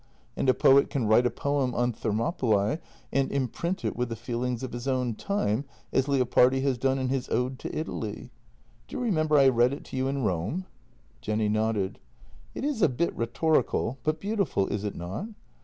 And 0.35 0.49
a 0.49 0.55
poet 0.55 0.89
can 0.89 1.05
write 1.05 1.27
a 1.27 1.29
poem 1.29 1.75
on 1.75 1.93
Thermopylae 1.93 2.79
and 3.13 3.31
imprint 3.31 3.85
it 3.85 3.95
with 3.95 4.09
the 4.09 4.15
feelings 4.15 4.63
of 4.63 4.73
his 4.73 4.87
own 4.87 5.13
time, 5.13 5.63
as 5.93 6.07
Leopardi 6.07 6.61
has 6.61 6.79
done 6.79 6.97
in 6.97 7.09
his' 7.09 7.29
Ode 7.29 7.59
to 7.59 7.77
Italy.' 7.77 8.31
Do 8.87 8.97
you 8.97 9.03
remember 9.03 9.37
I 9.37 9.47
read 9.47 9.73
it 9.73 9.83
to 9.83 9.95
you 9.95 10.07
in 10.07 10.23
Rome?" 10.23 10.65
Jenny 11.21 11.49
nodded." 11.49 11.99
It 12.55 12.65
is 12.65 12.81
a 12.81 12.89
bit 12.89 13.15
rhetorical, 13.15 13.99
but 14.03 14.19
beautiful, 14.19 14.65
is 14.69 14.83
it 14.83 14.95
not? 14.95 15.27